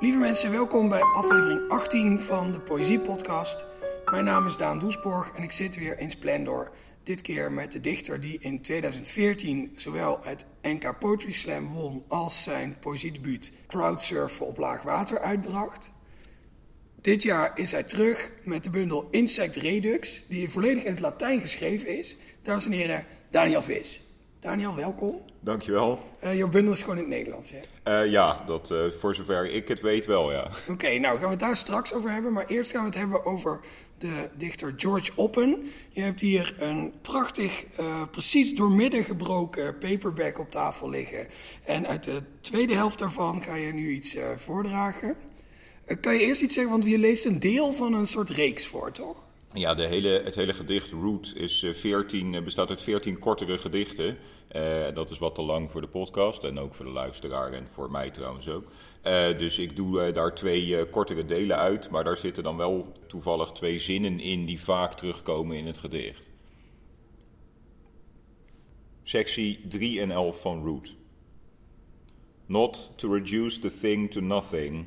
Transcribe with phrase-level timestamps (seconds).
[0.00, 3.66] Lieve mensen, welkom bij aflevering 18 van de Poëzie Podcast.
[4.04, 6.70] Mijn naam is Daan Doesborg en ik zit weer in Splendor.
[7.02, 12.42] Dit keer met de dichter die in 2014 zowel het NK Poetry Slam won als
[12.42, 15.92] zijn poëziedebuut Crowdsurfen op laag water uitbracht.
[17.00, 21.40] Dit jaar is hij terug met de bundel Insect Redux, die volledig in het Latijn
[21.40, 22.16] geschreven is.
[22.42, 24.07] Dames en heren, Daniel Vis.
[24.40, 25.20] Daniel, welkom.
[25.40, 25.98] Dankjewel.
[26.24, 28.02] Uh, jouw bundel is gewoon in het Nederlands, hè?
[28.04, 30.44] Uh, ja, dat, uh, voor zover ik het weet wel, ja.
[30.44, 32.32] Oké, okay, nou gaan we het daar straks over hebben.
[32.32, 33.60] Maar eerst gaan we het hebben over
[33.98, 35.70] de dichter George Oppen.
[35.88, 37.64] Je hebt hier een prachtig,
[38.10, 41.26] precies doormidden gebroken paperback op tafel liggen.
[41.64, 45.16] En uit de tweede helft daarvan ga je nu iets voordragen.
[46.00, 48.92] kan je eerst iets zeggen, want je leest een deel van een soort reeks voor,
[48.92, 49.26] toch?
[49.52, 54.18] Ja, de hele, het hele gedicht Root is 14, bestaat uit 14 kortere gedichten.
[54.52, 57.66] Uh, dat is wat te lang voor de podcast en ook voor de luisteraar en
[57.66, 58.64] voor mij trouwens ook.
[59.38, 63.78] Dus ik doe daar twee kortere delen uit, maar daar zitten dan wel toevallig twee
[63.78, 66.30] zinnen in die vaak terugkomen in het gedicht.
[69.02, 70.96] Sectie 3 en 11 van Root.
[72.46, 74.86] Not to reduce the thing to nothing.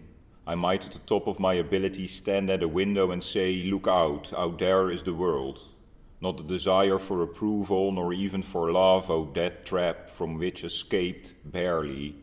[0.52, 3.88] I might at the top of my ability stand at a window and say, Look
[3.88, 5.61] out, out there is the world.
[6.19, 10.66] not the desire for approval, nor even for love, oh, O dead trap from which
[10.66, 12.17] escaped barely.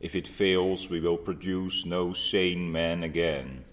[0.00, 3.64] If it fails, we will produce no sane man again.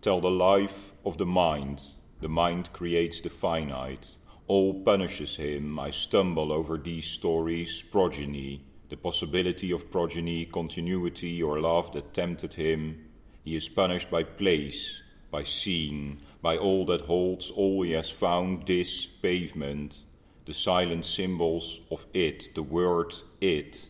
[0.00, 1.82] Tell the life of the mind.
[2.22, 4.16] The mind creates the finite.
[4.46, 5.78] All punishes him.
[5.78, 12.52] I stumble over these stories, progeny, the possibility of progeny, continuity, or love that tempted
[12.52, 13.10] him
[13.44, 18.66] he is punished by place, by scene, by all that holds all he has found
[18.66, 20.04] this pavement,
[20.44, 23.88] the silent symbols of it, the word it,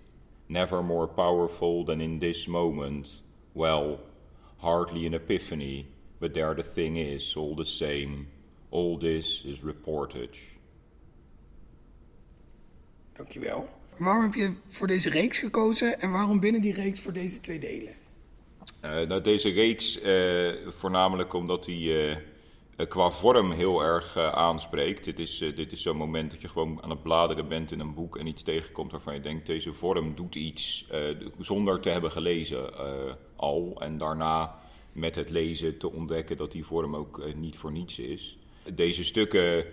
[0.49, 3.23] never more powerful than in this moment.
[3.55, 4.01] Well,
[4.59, 5.89] hardly an epiphany,
[6.21, 8.29] but there the thing is, all the same.
[8.71, 10.41] All this is reportage.
[13.17, 13.69] Dankjewel.
[14.01, 17.59] Waarom heb je voor deze reeks gekozen en waarom binnen die reeks voor deze twee
[17.59, 17.95] delen?
[18.85, 22.17] Uh, nou, deze reeks, uh, voornamelijk omdat hij uh,
[22.89, 25.05] qua vorm heel erg aanspreekt.
[25.05, 27.95] Dit is, dit is zo'n moment dat je gewoon aan het bladeren bent in een
[27.95, 30.91] boek en iets tegenkomt waarvan je denkt: deze vorm doet iets
[31.39, 32.71] zonder te hebben gelezen
[33.37, 33.77] al.
[33.81, 34.59] En daarna
[34.93, 38.39] met het lezen te ontdekken dat die vorm ook niet voor niets is.
[38.75, 39.67] Deze stukken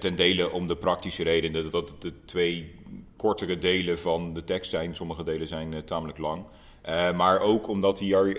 [0.00, 2.74] ten dele om de praktische reden dat het de twee
[3.16, 4.94] kortere delen van de tekst zijn.
[4.94, 6.44] Sommige delen zijn tamelijk lang.
[6.88, 8.38] Uh, maar ook omdat hier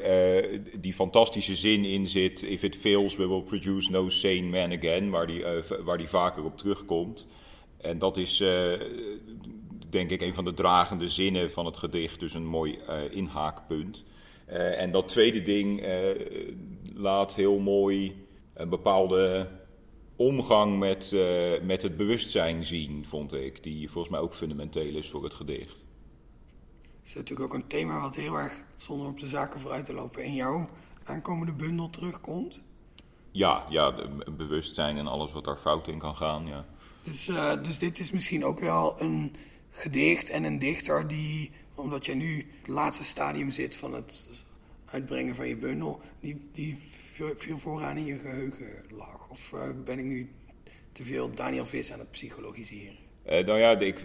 [0.79, 5.09] die fantastische zin in zit: If it fails, we will produce no sane man again,
[5.09, 5.43] waar die,
[5.83, 7.27] waar die vaker op terugkomt.
[7.77, 8.43] En dat is,
[9.89, 12.77] denk ik, een van de dragende zinnen van het gedicht, dus een mooi
[13.11, 14.03] inhaakpunt.
[14.77, 15.83] en dat tweede ding
[16.95, 18.15] laat heel mooi
[18.53, 19.49] een bepaalde
[20.15, 21.15] omgang met,
[21.63, 25.85] met het bewustzijn zien, vond ik, die volgens mij ook fundamenteel is voor het gedicht
[27.05, 30.23] is natuurlijk ook een thema wat heel erg, zonder op de zaken vooruit te lopen,
[30.23, 30.69] in jouw
[31.03, 32.63] aankomende bundel terugkomt.
[33.31, 33.95] Ja, ja,
[34.37, 36.65] bewustzijn en alles wat daar fout in kan gaan, ja.
[37.01, 39.35] Dus, uh, dus dit is misschien ook wel een
[39.69, 44.43] gedicht en een dichter die, omdat jij nu het laatste stadium zit van het
[44.85, 46.77] uitbrengen van je bundel, die, die
[47.15, 49.29] veel vooraan in je geheugen lag.
[49.29, 50.29] Of uh, ben ik nu
[50.91, 53.04] te veel Daniel Vis aan het psychologiseren?
[53.29, 53.99] Uh, nou ja, ik,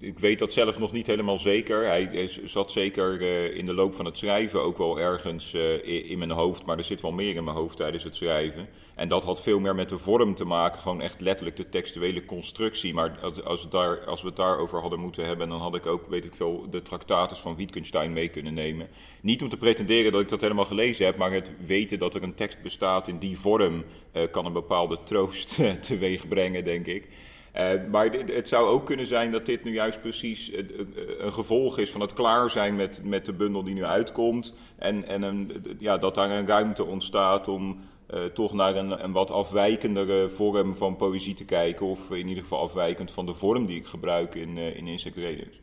[0.00, 1.84] ik, weet dat zelf nog niet helemaal zeker.
[1.84, 6.18] Hij, zat zeker uh, in de loop van het schrijven ook wel ergens uh, in
[6.18, 8.68] mijn hoofd, maar er zit wel meer in mijn hoofd tijdens het schrijven.
[8.94, 12.24] En dat had veel meer met de vorm te maken, gewoon echt letterlijk de textuele
[12.24, 12.94] constructie.
[12.94, 16.06] Maar als, als, daar, als we het daarover hadden moeten hebben, dan had ik ook,
[16.06, 18.88] weet ik veel, de tractatus van Wittgenstein mee kunnen nemen.
[19.20, 22.22] Niet om te pretenderen dat ik dat helemaal gelezen heb, maar het weten dat er
[22.22, 23.84] een tekst bestaat in die vorm
[24.30, 27.08] kan een bepaalde troost teweeg brengen, denk ik.
[27.58, 30.52] Uh, maar het zou ook kunnen zijn dat dit nu juist precies
[31.18, 34.54] een gevolg is van het klaar zijn met, met de bundel die nu uitkomt.
[34.78, 37.80] En, en een, ja, dat daar een ruimte ontstaat om
[38.32, 41.86] toch naar een, een wat afwijkendere vorm van poëzie te kijken.
[41.86, 45.16] Of in ieder geval afwijkend van de vorm die ik gebruik in, uh, in Insect
[45.16, 45.60] Raiders.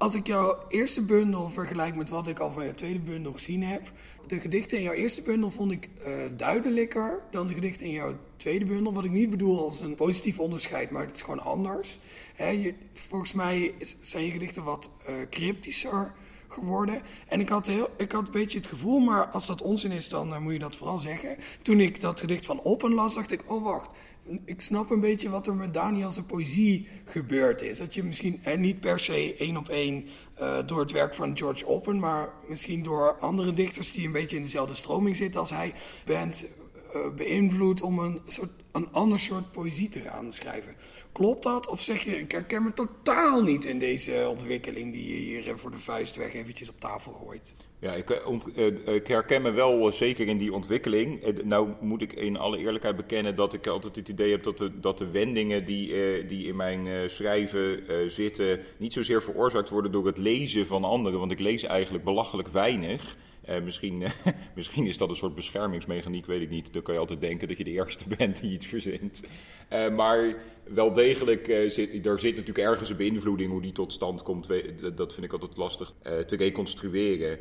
[0.00, 3.62] Als ik jouw eerste bundel vergelijk met wat ik al van jouw tweede bundel gezien
[3.62, 3.92] heb.
[4.26, 8.16] De gedichten in jouw eerste bundel vond ik uh, duidelijker dan de gedichten in jouw
[8.36, 8.92] tweede bundel.
[8.92, 11.98] Wat ik niet bedoel als een positief onderscheid, maar het is gewoon anders.
[12.36, 16.12] je, volgens mij zijn je gedichten wat uh, cryptischer,
[16.52, 17.02] geworden.
[17.28, 20.08] En ik had, heel, ik had een beetje het gevoel, maar als dat onzin is,
[20.08, 21.36] dan moet je dat vooral zeggen.
[21.62, 23.94] Toen ik dat gedicht van Oppen las, dacht ik, oh wacht,
[24.44, 27.78] ik snap een beetje wat er met Daniels poëzie gebeurd is.
[27.78, 30.06] Dat je misschien eh, niet per se één op één
[30.40, 34.36] uh, door het werk van George Oppen, maar misschien door andere dichters die een beetje
[34.36, 35.74] in dezelfde stroming zitten als hij,
[36.04, 36.46] bent
[36.94, 40.74] uh, beïnvloed om een, soort, een ander soort poëzie te gaan schrijven.
[41.12, 41.68] Klopt dat?
[41.68, 45.70] Of zeg je, ik herken me totaal niet in deze ontwikkeling die je hier voor
[45.70, 47.54] de vuist weg eventjes op tafel gooit?
[47.80, 48.10] Ja, ik,
[48.56, 51.42] uh, ik herken me wel zeker in die ontwikkeling.
[51.42, 54.80] nou moet ik in alle eerlijkheid bekennen dat ik altijd het idee heb dat de,
[54.80, 57.82] dat de wendingen die, die in mijn schrijven
[58.12, 58.60] zitten...
[58.76, 61.18] niet zozeer veroorzaakt worden door het lezen van anderen.
[61.18, 63.16] Want ik lees eigenlijk belachelijk weinig...
[63.48, 64.04] Uh, misschien,
[64.54, 66.72] misschien is dat een soort beschermingsmechaniek, weet ik niet.
[66.72, 69.22] Dan kan je altijd denken dat je de eerste bent die iets verzint.
[69.70, 70.34] Maar
[70.64, 74.48] wel degelijk, zit, er zit natuurlijk ergens een beïnvloeding hoe die tot stand komt.
[74.94, 75.92] Dat vind ik altijd lastig
[76.26, 77.38] te reconstrueren.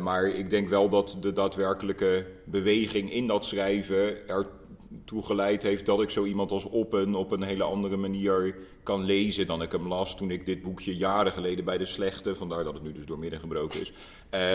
[0.00, 4.46] Maar ik denk wel dat de daadwerkelijke beweging in dat schrijven er
[5.04, 9.04] toe geleid heeft dat ik zo iemand als Oppen op een hele andere manier kan
[9.04, 12.64] lezen dan ik hem las toen ik dit boekje jaren geleden bij de slechte, vandaar
[12.64, 13.98] dat het nu dus doormidden gebroken is, uh,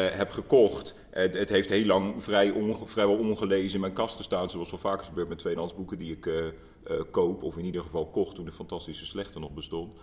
[0.10, 0.96] heb gekocht.
[1.14, 4.80] Uh, het heeft heel lang vrij onge, vrijwel ongelezen in mijn kasten staan, zoals wel
[4.80, 6.44] vaker gebeurt met tweedehands boeken die ik uh,
[7.12, 9.94] koop, of in ieder geval kocht toen de fantastische slechte nog bestond.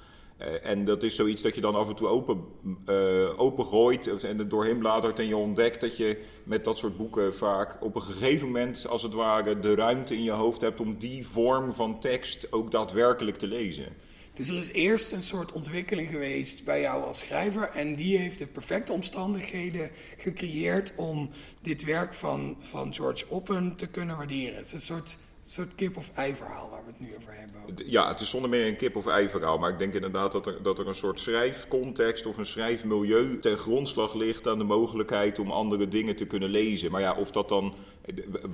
[0.42, 2.44] Uh, en dat is zoiets dat je dan af en toe open,
[2.86, 7.34] uh, opengooit en er doorheen bladert en je ontdekt dat je met dat soort boeken
[7.34, 10.98] vaak op een gegeven moment, als het ware, de ruimte in je hoofd hebt om
[10.98, 13.86] die vorm van tekst ook daadwerkelijk te lezen.
[14.34, 18.38] Dus er is eerst een soort ontwikkeling geweest bij jou als schrijver en die heeft
[18.38, 21.30] de perfecte omstandigheden gecreëerd om
[21.60, 24.56] dit werk van, van George Oppen te kunnen waarderen.
[24.56, 25.18] Het is een soort
[25.52, 27.90] soort kip-of-ei verhaal waar we het nu over hebben.
[27.90, 29.58] Ja, het is zonder meer een kip-of-ei verhaal.
[29.58, 33.56] Maar ik denk inderdaad dat er, dat er een soort schrijfcontext of een schrijfmilieu ten
[33.56, 36.90] grondslag ligt aan de mogelijkheid om andere dingen te kunnen lezen.
[36.90, 37.74] Maar ja, of dat dan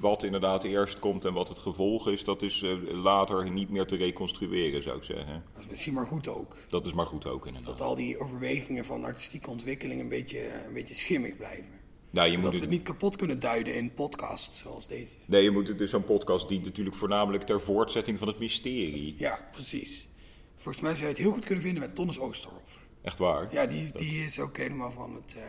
[0.00, 3.86] wat inderdaad eerst komt en wat het gevolg is, dat is uh, later niet meer
[3.86, 5.44] te reconstrueren, zou ik zeggen.
[5.54, 6.56] Dat is misschien maar goed ook.
[6.68, 7.78] Dat is maar goed ook, inderdaad.
[7.78, 11.77] Dat al die overwegingen van artistieke ontwikkeling een beetje, een beetje schimmig blijven.
[12.10, 15.14] Nou, je Zodat moet we het niet kapot kunnen duiden in podcasts zoals deze.
[15.24, 19.14] Nee, je moet, het is zo'n podcast die natuurlijk voornamelijk ter voortzetting van het mysterie.
[19.18, 20.08] Ja, precies.
[20.54, 22.78] Volgens mij zou je het heel goed kunnen vinden met Tonnes Oosterhof.
[23.02, 23.52] Echt waar?
[23.52, 25.42] Ja, die, die is ook helemaal van het uh,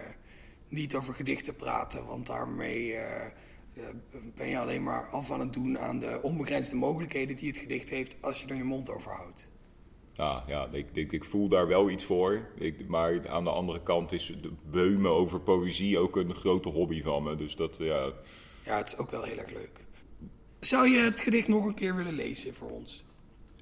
[0.67, 3.01] niet over gedichten praten, want daarmee uh,
[4.35, 7.89] ben je alleen maar af aan het doen aan de onbegrensde mogelijkheden die het gedicht
[7.89, 9.47] heeft als je er je mond over houdt.
[10.19, 12.49] Ja, ja ik, ik, ik, voel daar wel iets voor.
[12.55, 17.01] Ik, maar aan de andere kant is de beumen over poëzie ook een grote hobby
[17.01, 17.35] van me.
[17.35, 18.11] Dus dat, ja...
[18.65, 19.85] Ja, het is ook wel heel erg leuk.
[20.59, 23.03] Zou je het gedicht nog een keer willen lezen voor ons?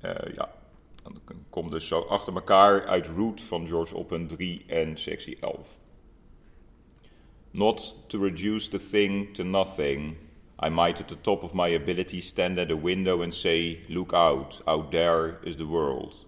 [0.05, 0.53] Uh, ja.
[1.03, 5.79] Dan komt dus zo achter elkaar uit Root van George Oppen 3 en sectie 11.
[7.51, 10.15] Not to reduce the thing to nothing.
[10.65, 14.13] I might at the top of my ability stand at a window and say, Look
[14.13, 16.25] out, out there is the world.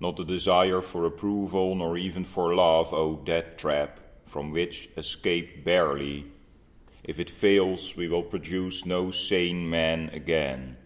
[0.00, 5.64] Not the desire for approval nor even for love, O death trap, from which escape
[5.64, 6.26] barely.
[7.02, 10.76] If it fails, we will produce no sane man again.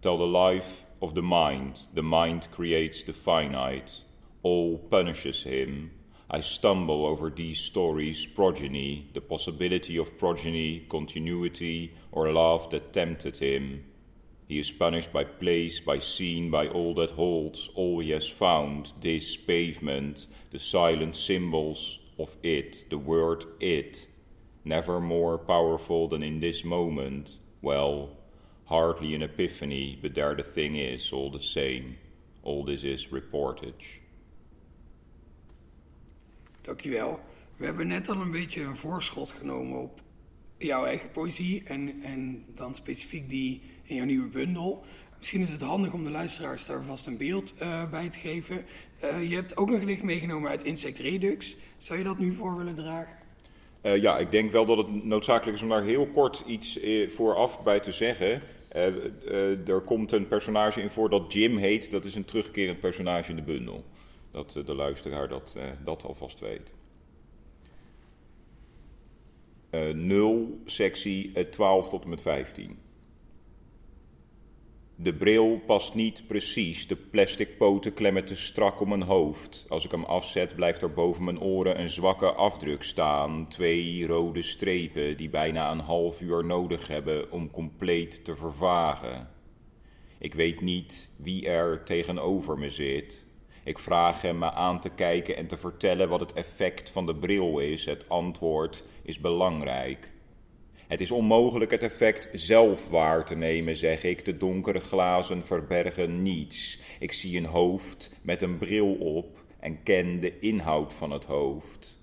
[0.00, 4.02] Tell the life of the mind, the mind creates the finite,
[4.42, 5.90] all punishes him.
[6.30, 13.36] I stumble over these stories' progeny, the possibility of progeny, continuity, or love that tempted
[13.36, 13.84] him
[14.48, 18.92] he is punished by place, by scene, by all that holds, all he has found,
[19.00, 24.06] this pavement, the silent symbols of it, the word it,
[24.64, 27.38] never more powerful than in this moment.
[27.60, 28.10] Well,
[28.66, 31.96] hardly an epiphany, but there the thing is, all the same.
[32.42, 34.00] All this is reportage.
[36.62, 37.20] Dankjewel.
[37.56, 40.02] We hebben net al een beetje een voorschot genomen op
[40.58, 44.84] jouw eigen poëzie en, en dan specifiek die in jouw nieuwe bundel.
[45.16, 48.64] Misschien is het handig om de luisteraars daar vast een beeld uh, bij te geven.
[49.04, 51.56] Uh, je hebt ook een gedicht meegenomen uit Insect Redux.
[51.76, 53.16] Zou je dat nu voor willen dragen?
[53.82, 56.78] Uh, ja, ik denk wel dat het noodzakelijk is om daar heel kort iets
[57.08, 58.42] vooraf bij te zeggen.
[59.66, 61.90] er komt een personage in voor dat Jim heet.
[61.90, 63.84] Dat is een terugkerend personage in de bundel.
[64.30, 66.72] Dat de luisteraar dat, dat alvast weet.
[69.94, 72.78] 0, sectie 12 tot en met 15.
[74.98, 79.66] De bril past niet precies, de plastic poten klemmen te strak om mijn hoofd.
[79.68, 83.48] Als ik hem afzet, blijft er boven mijn oren een zwakke afdruk staan.
[83.48, 89.28] Twee rode strepen die bijna een half uur nodig hebben om compleet te vervagen.
[90.18, 93.24] Ik weet niet wie er tegenover me zit.
[93.64, 97.16] Ik vraag hem me aan te kijken en te vertellen wat het effect van de
[97.16, 97.84] bril is.
[97.84, 100.14] Het antwoord is belangrijk.
[100.86, 104.24] Het is onmogelijk het effect zelf waar te nemen, zeg ik.
[104.24, 106.80] De donkere glazen verbergen niets.
[106.98, 112.00] Ik zie een hoofd met een bril op en ken de inhoud van het hoofd.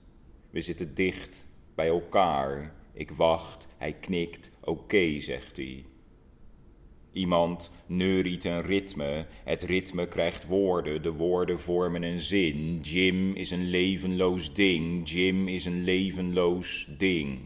[0.50, 2.74] We zitten dicht bij elkaar.
[2.94, 5.86] Ik wacht, hij knikt, oké, zegt hij.
[7.12, 12.80] Iemand neuriet een ritme, het ritme krijgt woorden, de woorden vormen een zin.
[12.82, 17.40] Jim is een levenloos ding, Jim is een levenloos ding.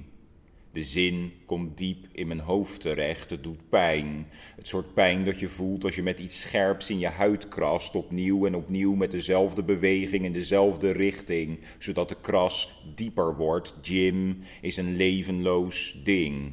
[0.78, 3.30] De zin komt diep in mijn hoofd terecht.
[3.30, 4.28] Het doet pijn.
[4.56, 7.96] Het soort pijn dat je voelt als je met iets scherps in je huid krast,
[7.96, 13.76] opnieuw en opnieuw met dezelfde beweging in dezelfde richting, zodat de kras dieper wordt.
[13.82, 16.52] Jim is een levenloos ding.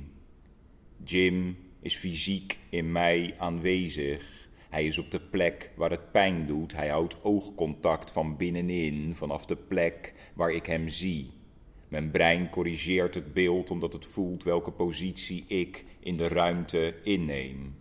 [1.04, 4.48] Jim is fysiek in mij aanwezig.
[4.70, 6.76] Hij is op de plek waar het pijn doet.
[6.76, 11.30] Hij houdt oogcontact van binnenin, vanaf de plek waar ik hem zie.
[11.94, 17.74] Mijn brein corrigeert het beeld omdat het voelt welke positie ik in de ruimte inneem.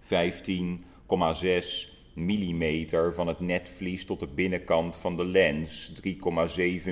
[0.00, 6.12] 15,6 millimeter van het netvlies tot de binnenkant van de lens, 3,7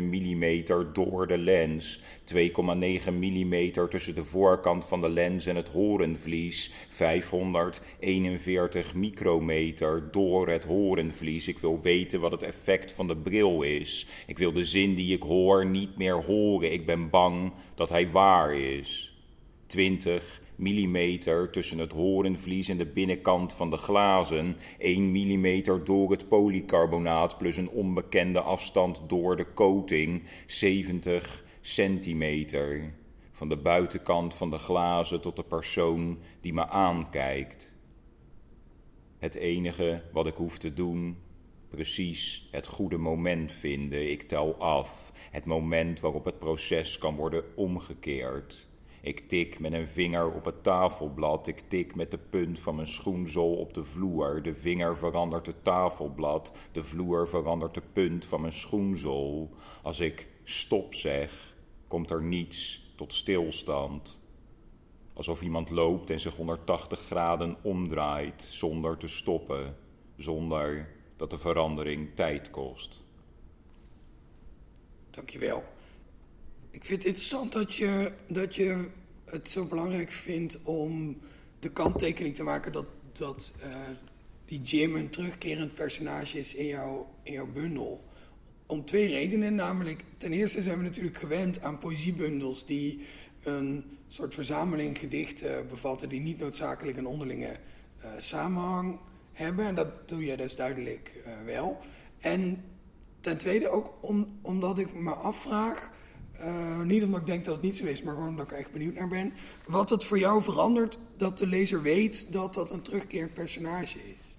[0.03, 2.01] millimeter door de lens,
[2.35, 2.43] 2,9
[3.19, 11.49] millimeter tussen de voorkant van de lens en het horenvlies, 541 micrometer door het horenvlies.
[11.49, 14.07] Ik wil weten wat het effect van de bril is.
[14.27, 16.73] Ik wil de zin die ik hoor niet meer horen.
[16.73, 19.17] Ik ben bang dat hij waar is.
[19.67, 26.29] 20 millimeter tussen het horenvlies en de binnenkant van de glazen, 1 millimeter door het
[26.29, 32.95] polycarbonaat plus een onbekende afstand door de coating, 70 centimeter.
[33.33, 37.73] Van de buitenkant van de glazen tot de persoon die me aankijkt.
[39.19, 41.17] Het enige wat ik hoef te doen,
[41.69, 44.11] precies het goede moment vinden.
[44.11, 48.71] Ik tel af, het moment waarop het proces kan worden omgekeerd.
[49.03, 51.47] Ik tik met een vinger op het tafelblad.
[51.47, 54.43] Ik tik met de punt van mijn schoenzool op de vloer.
[54.43, 56.53] De vinger verandert het tafelblad.
[56.73, 59.51] De vloer verandert de punt van mijn schoenzool.
[59.83, 61.55] Als ik stop zeg,
[61.89, 64.21] komt er niets tot stilstand.
[65.13, 69.77] Alsof iemand loopt en zich 180 graden omdraait zonder te stoppen,
[70.17, 73.03] zonder dat de verandering tijd kost.
[75.11, 75.65] Dankjewel.
[76.73, 78.89] Ik vind het interessant dat je, dat je
[79.25, 81.19] het zo belangrijk vindt om
[81.59, 83.75] de kanttekening te maken dat, dat uh,
[84.45, 88.05] die Jim een terugkerend personage is in, jouw in jouw bundel.
[88.67, 93.07] Om twee redenen, namelijk ten eerste zijn we natuurlijk gewend aan poëziebundels die
[93.43, 97.57] een soort verzameling gedichten bevatten die niet noodzakelijk een onderlinge
[97.99, 98.99] uh, samenhang
[99.33, 99.67] hebben.
[99.67, 101.81] En dat doe je dus duidelijk uh, wel.
[102.19, 102.65] En
[103.21, 105.91] ten tweede ook om, omdat ik me afvraag
[106.41, 108.73] uh, niet omdat ik denk dat het niet zo is, maar gewoon omdat ik echt
[108.73, 109.33] benieuwd naar ben.
[109.67, 114.37] Wat het voor jou verandert dat de lezer weet dat dat een terugkerend personage is.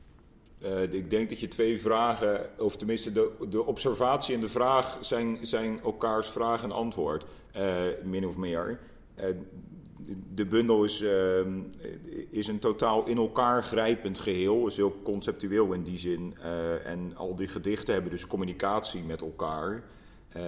[0.63, 4.97] Uh, ik denk dat je twee vragen, of tenminste de, de observatie en de vraag
[5.01, 8.79] zijn, zijn elkaars vraag en antwoord, uh, min of meer.
[10.33, 11.59] de bundel is, ehm,
[12.29, 16.35] is een totaal in elkaar grijpend geheel, is heel conceptueel in die zin.
[16.85, 19.83] en al die gedichten hebben dus communicatie met elkaar.
[20.37, 20.41] Uh,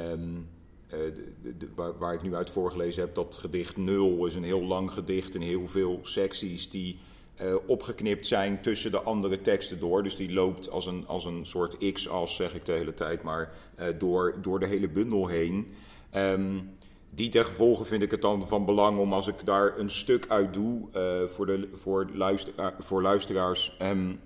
[1.57, 4.91] de, waar, waar, ik nu uit voorgelezen heb, dat gedicht nul is een heel lang
[4.91, 6.99] gedicht in heel veel secties die
[7.41, 10.03] uh, opgeknipt zijn tussen de andere teksten door.
[10.03, 13.51] Dus die loopt als een, als een soort x-as, zeg ik de hele tijd, maar
[13.79, 15.67] uh, door, door de hele bundel heen.
[16.15, 16.69] Um,
[17.09, 20.25] die ten gevolge vind ik het dan van belang om als ik daar een stuk
[20.27, 20.87] uit doe
[21.27, 23.77] voor, de, voor, luister, voor luisteraars.
[23.81, 24.19] Um,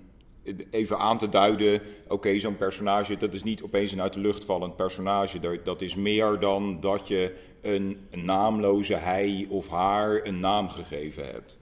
[0.72, 4.46] even aan te duiden, oké, zo'n personage, dat is niet opeens een uit de lucht
[4.46, 5.62] vallend personage.
[5.64, 11.60] Dat is meer dan dat je een naamloze hij of haar een naam gegeven hebt.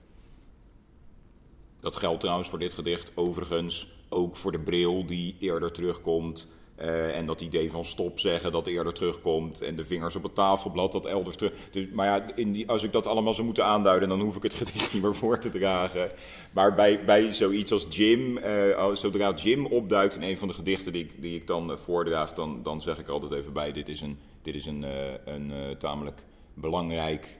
[1.80, 6.57] Dat geldt trouwens voor dit gedicht, overigens ook voor de bril die eerder terugkomt.
[6.80, 9.62] Uh, en dat idee van stop zeggen dat eerder terugkomt.
[9.62, 11.52] En de vingers op het tafelblad dat elders terug.
[11.70, 14.42] Dus, maar ja, in die, als ik dat allemaal zou moeten aanduiden, dan hoef ik
[14.42, 16.10] het gedicht niet meer voor te dragen.
[16.52, 20.92] Maar bij, bij zoiets als Jim, uh, zodra Jim opduikt in een van de gedichten
[20.92, 23.88] die ik, die ik dan uh, voordraag, dan, dan zeg ik altijd even bij: dit
[23.88, 24.84] is een, dit is een,
[25.24, 26.22] een tamelijk
[26.54, 27.38] belangrijk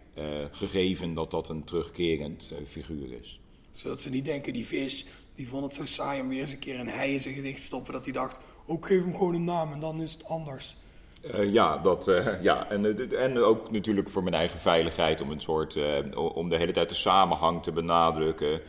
[0.50, 3.40] gegeven dat dat een terugkerend figuur is.
[3.70, 6.58] Zodat ze niet denken, die vis, die vond het zo saai om weer eens een
[6.58, 9.34] keer een hij in zijn gedicht te stoppen, dat hij dacht ook geef hem gewoon
[9.34, 10.76] een naam en dan is het anders.
[11.22, 12.70] Uh, ja, dat, uh, ja.
[12.70, 15.98] En, en ook natuurlijk voor mijn eigen veiligheid om een soort uh,
[16.34, 18.60] om de hele tijd de samenhang te benadrukken.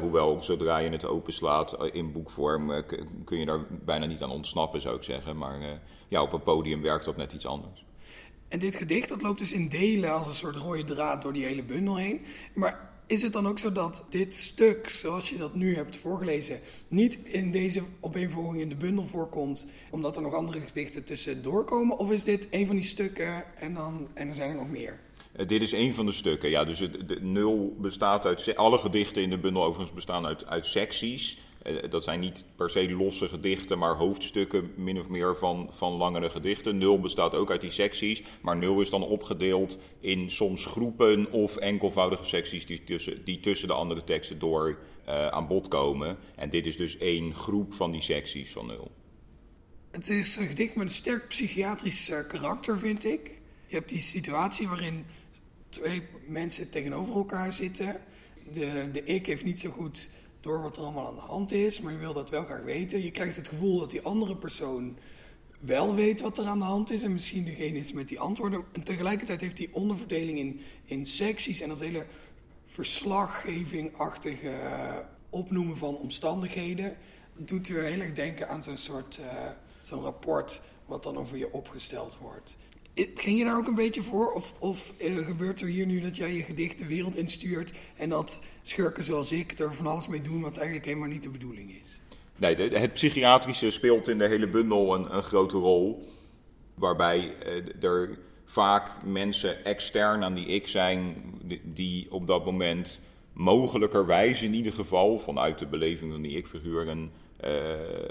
[0.00, 2.84] hoewel zodra je het openslaat in boekvorm
[3.24, 5.36] kun je daar bijna niet aan ontsnappen, zou ik zeggen.
[5.36, 7.84] Maar ja, op een podium werkt dat net iets anders.
[8.48, 11.44] En dit gedicht dat loopt dus in delen als een soort rode draad door die
[11.44, 12.20] hele bundel heen.
[12.54, 16.60] Maar is het dan ook zo dat dit stuk, zoals je dat nu hebt voorgelezen,
[16.88, 21.98] niet in deze opeenvolging in de bundel voorkomt, omdat er nog andere gedichten tussendoor komen?
[21.98, 25.00] Of is dit een van die stukken en, dan, en er zijn er nog meer?
[25.36, 26.64] Uh, dit is een van de stukken, ja.
[26.64, 28.56] Dus de nul bestaat uit.
[28.56, 31.38] Alle gedichten in de bundel overigens bestaan uit, uit secties.
[31.66, 35.92] Uh, dat zijn niet per se losse gedichten, maar hoofdstukken min of meer van, van
[35.92, 36.78] langere gedichten.
[36.78, 41.56] Nul bestaat ook uit die secties, maar nul is dan opgedeeld in soms groepen of
[41.56, 44.78] enkelvoudige secties die tussen, die tussen de andere teksten door
[45.08, 46.18] uh, aan bod komen.
[46.36, 48.90] En dit is dus één groep van die secties van nul.
[49.90, 53.40] Het is een gedicht met een sterk psychiatrisch karakter, vind ik.
[53.66, 55.04] Je hebt die situatie waarin
[55.68, 58.00] twee mensen tegenover elkaar zitten.
[58.52, 60.08] De, de ik heeft niet zo goed
[60.42, 63.02] door wat er allemaal aan de hand is, maar je wil dat wel graag weten.
[63.02, 64.98] Je krijgt het gevoel dat die andere persoon
[65.60, 68.64] wel weet wat er aan de hand is en misschien degene is met die antwoorden.
[68.72, 72.06] En tegelijkertijd heeft die onderverdeling in, in secties en dat hele
[72.64, 74.96] verslaggevingachtige uh,
[75.30, 76.96] opnoemen van omstandigheden
[77.36, 79.50] doet weer heel erg denken aan zo'n soort uh,
[79.82, 82.56] zo'n rapport wat dan over je opgesteld wordt.
[82.94, 84.32] Ging je daar ook een beetje voor?
[84.32, 88.08] Of, of uh, gebeurt er hier nu dat jij je gedicht de wereld instuurt en
[88.08, 91.80] dat schurken zoals ik er van alles mee doen wat eigenlijk helemaal niet de bedoeling
[91.80, 91.98] is?
[92.36, 96.08] Nee, het psychiatrische speelt in de hele bundel een, een grote rol.
[96.74, 101.14] Waarbij uh, er vaak mensen extern aan die ik zijn,
[101.62, 103.00] die op dat moment
[103.32, 107.10] mogelijkerwijs in ieder geval vanuit de beleving van die ik-figuur een,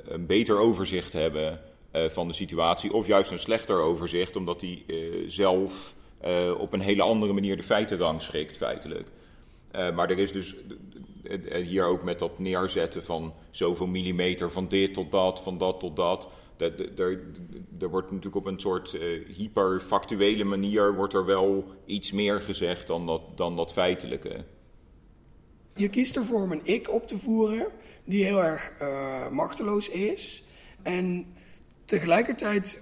[0.05, 1.61] een beter overzicht hebben
[1.91, 2.93] van de situatie.
[2.93, 5.95] Of juist een slechter overzicht, omdat hij uh, zelf
[6.25, 9.07] uh, op een hele andere manier de feiten rangschikt, feitelijk.
[9.71, 10.55] maar er is dus
[11.63, 15.95] hier ook met dat neerzetten van zoveel millimeter, van dit tot dat, van dat tot
[15.95, 16.29] dat.
[17.79, 18.98] Er wordt natuurlijk op een soort
[19.36, 24.43] hyperfactuele manier wordt er wel iets meer gezegd dan dat, dan dat feitelijke.
[25.75, 27.67] Je kiest ervoor om een ik op te voeren
[28.03, 28.74] die heel erg
[29.31, 30.43] machteloos is.
[30.84, 31.25] En
[31.91, 32.82] tegelijkertijd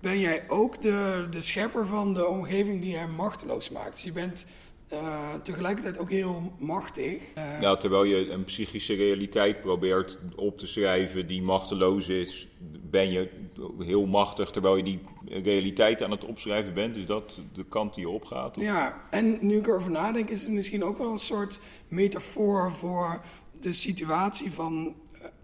[0.00, 3.92] ben jij ook de, de schepper van de omgeving die hem machteloos maakt.
[3.92, 4.46] Dus je bent
[4.92, 7.20] uh, tegelijkertijd ook heel machtig.
[7.38, 12.48] Uh, ja, terwijl je een psychische realiteit probeert op te schrijven die machteloos is,
[12.90, 13.30] ben je
[13.78, 16.96] heel machtig terwijl je die realiteit aan het opschrijven bent.
[16.96, 18.56] Is dat de kant die je opgaat?
[18.56, 18.62] Of?
[18.62, 23.20] Ja, en nu ik erover nadenk, is het misschien ook wel een soort metafoor voor
[23.60, 24.94] de situatie van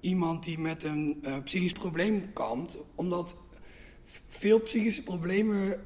[0.00, 3.36] iemand die met een uh, psychisch probleem kampt, omdat
[4.26, 5.80] veel psychische problemen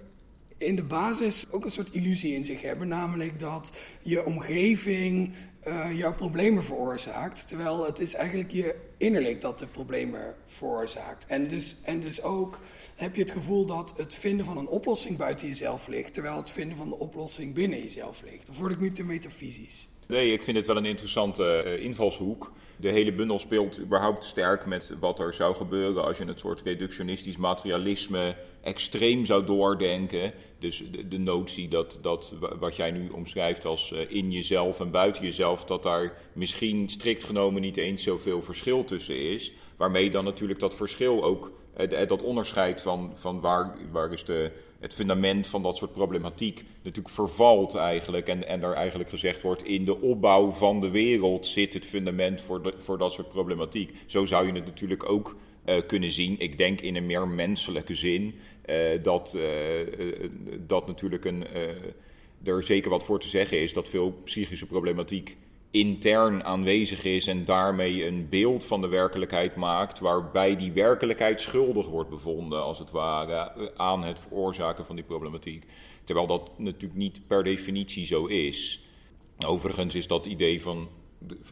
[0.62, 5.34] in de basis ook een soort illusie in zich hebben, namelijk dat je omgeving
[5.66, 11.26] uh, jouw problemen veroorzaakt, terwijl het is eigenlijk je innerlijk dat de problemen veroorzaakt.
[11.26, 12.60] En dus, en dus ook
[12.94, 16.50] heb je het gevoel dat het vinden van een oplossing buiten jezelf ligt, terwijl het
[16.50, 18.48] vinden van de oplossing binnen jezelf ligt.
[18.48, 19.88] Of word ik nu te metafysisch?
[20.12, 22.52] Nee, ik vind het wel een interessante uh, invalshoek.
[22.76, 26.62] De hele bundel speelt überhaupt sterk met wat er zou gebeuren als je het soort
[26.62, 30.32] reductionistisch materialisme extreem zou doordenken.
[30.58, 35.24] Dus de, notie dat, dat wat jij nu omschrijft als uh, in jezelf en buiten
[35.24, 39.52] jezelf, dat daar misschien strikt genomen niet eens zoveel verschil tussen is.
[39.76, 41.52] Waarmee dan natuurlijk dat verschil ook,
[41.92, 46.64] uh, dat onderscheid van, van waar, waar is de het fundament van dat soort problematiek
[46.82, 48.28] natuurlijk vervalt eigenlijk.
[48.28, 52.40] En, en er eigenlijk gezegd wordt, in de opbouw van de wereld zit het fundament
[52.40, 53.94] voor, voor dat soort problematiek.
[54.06, 56.38] Zo zou je het natuurlijk ook uh, kunnen zien.
[56.38, 58.34] Ik denk in een meer menselijke zin
[58.66, 59.42] uh, dat, uh,
[60.66, 61.44] dat natuurlijk een,
[62.44, 65.36] er zeker wat voor te zeggen is dat veel psychische problematiek
[65.72, 71.88] intern aanwezig is en daarmee een beeld van de werkelijkheid maakt, waarbij die werkelijkheid schuldig
[71.88, 75.64] wordt bevonden, als het ware, aan het veroorzaken van die problematiek.
[76.04, 78.84] Terwijl dat natuurlijk niet per definitie zo is.
[79.46, 80.88] Overigens is dat idee van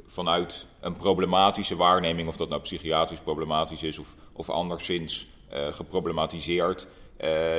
[0.07, 6.89] vanuit een problematische waarneming, of dat nou psychiatrisch problematisch is of, of anderszins uh, geproblematiseerd,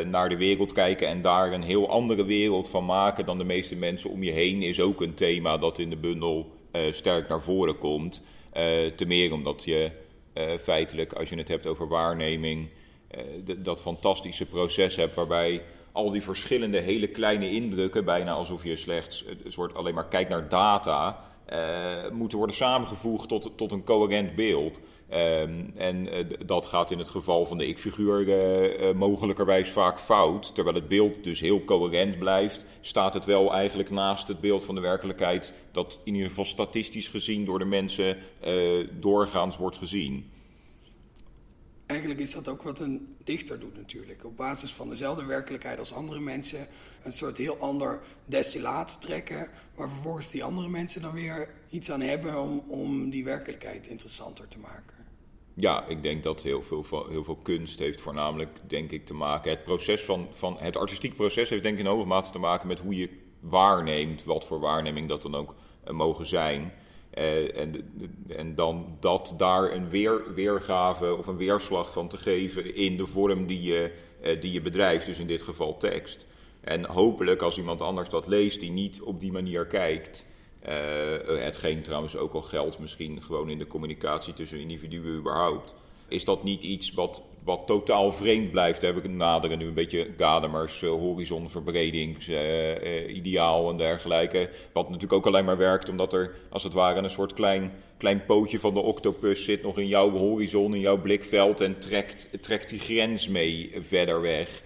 [0.06, 3.76] naar de wereld kijken en daar een heel andere wereld van maken dan de meeste
[3.76, 7.42] mensen om je heen, is ook een thema dat in de bundel uh, sterk naar
[7.42, 8.22] voren komt.
[8.54, 8.64] Uh,
[8.96, 9.92] te meer omdat je
[10.60, 12.70] feitelijk, als je het hebt over waarneming,
[13.58, 19.26] dat fantastische proces hebt waarbij al die verschillende hele kleine indrukken, bijna alsof je slechts
[19.44, 21.26] een soort alleen maar kijkt naar data,
[22.12, 24.80] moeten worden samengevoegd tot, tot een coherent beeld.
[25.12, 30.56] Ehm, en uh, dat gaat in het geval van de ik-figuur uh, mogelijkerwijs vaak fout.
[30.56, 34.76] Terwijl het beeld dus heel coherent blijft, staat het wel eigenlijk naast het beeld van
[34.76, 38.18] de werkelijkheid, dat in ieder geval statistisch gezien door de mensen
[39.00, 40.32] doorgaans wordt gezien
[41.92, 44.26] eigenlijk is dat ook wat een dichter doet natuurlijk.
[44.26, 46.68] Op basis van dezelfde werkelijkheid als andere mensen
[47.04, 52.02] een soort heel ander destillaat trekken, waar vervolgens die andere mensen dan weer iets aan
[52.02, 54.96] hebben om, om die werkelijkheid interessanter te maken.
[55.54, 56.84] Ja, ik denk dat heel veel,
[57.24, 59.52] veel kunst heeft voornamelijk, denk ik, te maken.
[59.52, 62.68] Het, proces van, van, het artistiek proces heeft denk ik in hoge mate te maken
[62.68, 65.56] met hoe je waarneemt, wat voor waarneming dat dan ook
[65.88, 66.74] uh, mogen zijn.
[67.18, 67.94] Uh, en,
[68.28, 73.06] en dan dat daar een weer, weergave of een weerslag van te geven in de
[73.06, 73.92] vorm die je,
[74.24, 76.28] uh, die je bedrijft, dus in dit geval tekst.
[76.62, 80.26] En hopelijk als iemand anders dat leest die niet op die manier kijkt,
[80.68, 80.74] uh,
[81.26, 85.76] hetgeen trouwens ook al geldt misschien gewoon in de communicatie tussen individuen überhaupt,
[86.12, 88.82] is dat niet iets wat, wat totaal vreemd blijft.
[88.82, 94.50] Heb ik naderen nu een beetje Gadamers uh, horizonverbredingsideaal uh, en dergelijke.
[94.74, 98.26] Wat natuurlijk ook alleen maar werkt omdat er als het ware een soort klein, klein
[98.26, 102.70] pootje van de octopus zit nog in jouw horizon, in jouw blikveld en trekt, trekt
[102.70, 104.64] die grens mee verder weg.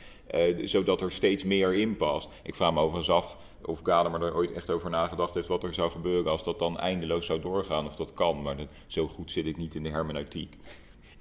[0.63, 2.29] Zodat er steeds meer in past.
[2.43, 5.73] Ik vraag me overigens af of Gadamer er ooit echt over nagedacht heeft wat er
[5.73, 7.85] zou gebeuren als dat dan eindeloos zou doorgaan.
[7.85, 8.55] Of dat kan, maar
[8.87, 10.57] zo goed zit ik niet in de hermeneutiek.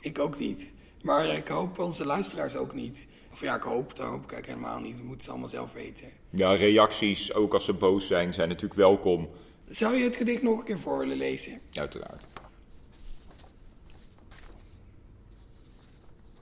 [0.04, 0.72] Ik ook niet.
[1.02, 3.08] Maar ik hoop onze luisteraars ook niet.
[3.32, 4.96] Of ja, ik hoop, dat hoop ik helemaal niet.
[4.96, 6.08] Dat moeten ze allemaal zelf weten.
[6.30, 9.28] Ja, reacties, ook als ze boos zijn, zijn natuurlijk welkom.
[9.64, 11.60] Zou je het gedicht nog een keer voor willen lezen?
[11.72, 12.24] Uiteraard.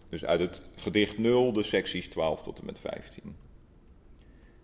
[0.08, 3.36] Dus uit het gedicht 0, de secties 12 tot en met 15.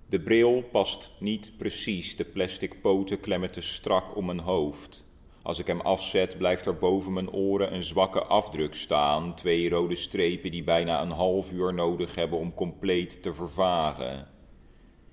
[0.06, 5.07] De bril past niet precies, de plastic poten klemmen te strak om mijn hoofd.
[5.42, 9.34] Als ik hem afzet, blijft er boven mijn oren een zwakke afdruk staan.
[9.34, 14.28] Twee rode strepen die bijna een half uur nodig hebben om compleet te vervagen.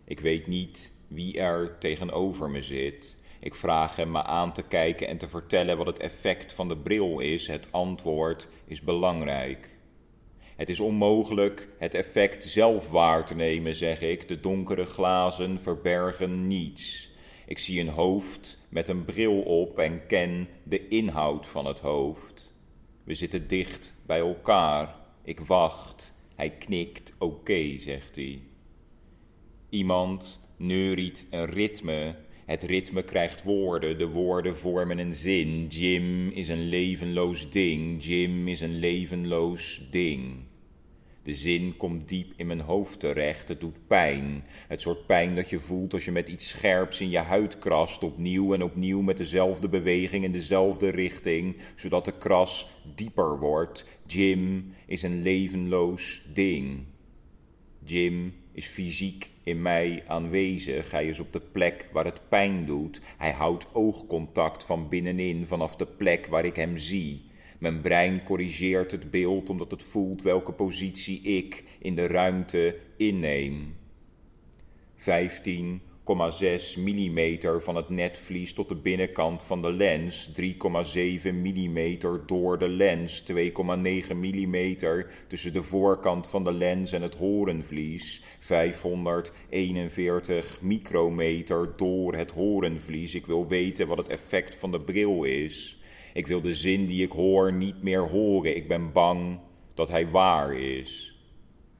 [0.05, 3.15] Ik weet niet wie er tegenover me zit.
[3.39, 6.77] Ik vraag hem me aan te kijken en te vertellen wat het effect van de
[6.77, 7.47] bril is.
[7.47, 9.77] Het antwoord is belangrijk.
[10.55, 14.27] Het is onmogelijk het effect zelf waar te nemen, zeg ik.
[14.27, 17.11] De donkere glazen verbergen niets.
[17.45, 22.53] Ik zie een hoofd met een bril op en ken de inhoud van het hoofd.
[23.03, 24.95] We zitten dicht bij elkaar.
[25.23, 26.13] Ik wacht.
[26.35, 28.41] Hij knikt, oké, zegt hij.
[29.69, 32.15] Iemand neuriet een ritme.
[32.45, 35.67] Het ritme krijgt woorden, de woorden vormen een zin.
[35.67, 40.35] Jim is een levenloos ding, Jim is een levenloos ding.
[41.25, 43.47] De zin komt diep in mijn hoofd terecht.
[43.47, 44.43] Het doet pijn.
[44.67, 48.03] Het soort pijn dat je voelt als je met iets scherps in je huid krast.
[48.03, 51.55] Opnieuw en opnieuw met dezelfde beweging in dezelfde richting.
[51.75, 53.87] Zodat de kras dieper wordt.
[54.05, 56.83] Jim is een levenloos ding.
[57.83, 60.91] Jim is fysiek in mij aanwezig.
[60.91, 63.01] Hij is op de plek waar het pijn doet.
[63.17, 67.24] Hij houdt oogcontact van binnenin vanaf de plek waar ik hem zie.
[67.65, 73.75] Mijn brein corrigeert het beeld omdat het voelt welke positie ik in de ruimte inneem.
[74.97, 75.03] 15,6
[76.77, 80.47] mm van het netvlies tot de binnenkant van de lens, 3,7
[81.33, 83.37] mm door de lens, 2,9
[84.15, 84.75] mm
[85.27, 93.15] tussen de voorkant van de lens en het horenvlies, 541 micrometer door het horenvlies.
[93.15, 95.79] Ik wil weten wat het effect van de bril is.
[96.15, 98.55] Ik wil de zin die ik hoor niet meer horen.
[98.55, 99.39] Ik ben bang
[99.73, 101.19] dat hij waar is.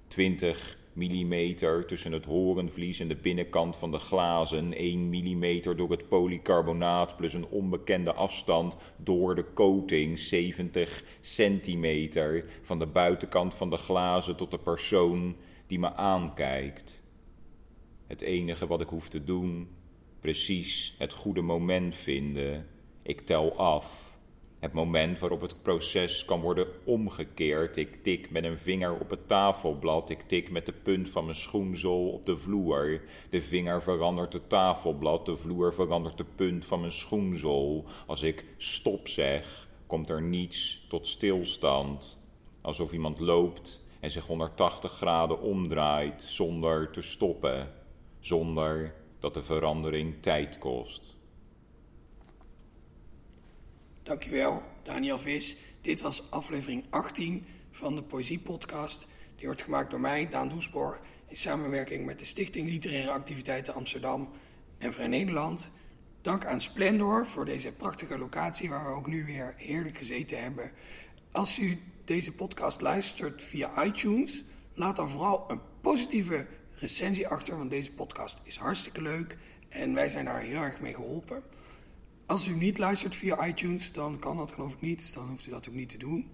[0.08, 6.08] 20 mm tussen het horenvlies en de binnenkant van de glazen, 1 mm door het
[6.08, 13.78] polycarbonaat plus een onbekende afstand door de coating, 70 centimeter van de buitenkant van de
[13.78, 15.36] glazen tot de persoon
[15.68, 17.04] die me aankijkt.
[18.08, 19.70] Het enige wat ik hoef te doen,
[20.20, 22.68] precies het goede moment vinden.
[23.02, 24.15] Ik tel af.
[24.60, 27.78] Het moment waarop het proces kan worden omgekeerd.
[27.78, 30.10] Ik tik met een vinger op het tafelblad.
[30.10, 33.02] Ik tik met de punt van mijn schoenzool op de vloer.
[33.30, 35.26] De vinger verandert het tafelblad.
[35.26, 37.86] De vloer verandert de punt van mijn schoenzool.
[38.06, 42.18] Als ik stop zeg, komt er niets tot stilstand.
[42.62, 47.72] Alsof iemand loopt en zich 180 graden omdraait zonder te stoppen.
[48.20, 51.15] Zonder dat de verandering tijd kost.
[54.06, 55.58] Dankjewel, Daniel Vis.
[55.82, 59.08] Dit was aflevering 18 van de Poëzie Podcast.
[59.36, 64.30] Die wordt gemaakt door mij, Daan Doesborg, in samenwerking met de Stichting Literaire Activiteiten Amsterdam
[64.78, 65.72] en Vrij Nederland.
[66.22, 70.72] Dank aan Splendor voor deze prachtige locatie waar we ook nu weer heerlijk gezeten hebben.
[71.32, 77.70] Als u deze podcast luistert via iTunes, laat dan vooral een positieve recensie achter, want
[77.70, 79.38] deze podcast is hartstikke leuk
[79.70, 81.44] en wij zijn daar heel erg mee geholpen.
[82.28, 85.48] Als u niet luistert via iTunes, dan kan dat geloof ik niet, dus dan hoeft
[85.48, 86.30] u dat ook niet te doen.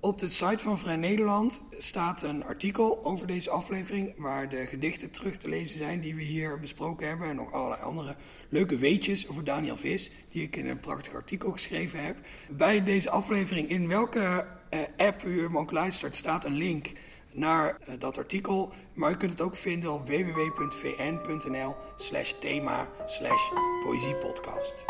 [0.00, 5.10] Op de site van Vrij Nederland staat een artikel over deze aflevering, waar de gedichten
[5.10, 7.28] terug te lezen zijn die we hier besproken hebben.
[7.28, 8.16] En nog allerlei andere
[8.48, 12.18] leuke weetjes over Daniel Vis, die ik in een prachtig artikel geschreven heb.
[12.50, 16.92] Bij deze aflevering, in welke uh, app u hem ook luistert, staat een link
[17.36, 18.72] naar uh, dat artikel.
[18.94, 23.50] Maar u kunt het ook vinden op www.vn.nl slash thema slash
[23.84, 24.84] poëziepodcast.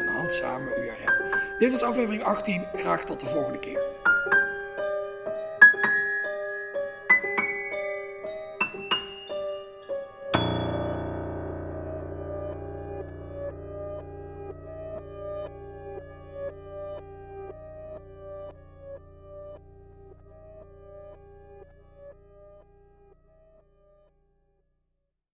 [0.00, 1.58] Een handzame URL.
[1.58, 2.66] Dit was aflevering 18.
[2.72, 3.97] Graag tot de volgende keer.